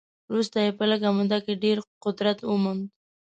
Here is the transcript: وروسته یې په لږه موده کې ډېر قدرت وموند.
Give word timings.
وروسته 0.31 0.57
یې 0.65 0.71
په 0.77 0.83
لږه 0.91 1.09
موده 1.17 1.39
کې 1.45 1.61
ډېر 1.63 1.77
قدرت 2.03 2.37
وموند. 2.43 2.83